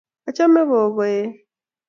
achame 0.29 0.61
gogoe 0.69 1.19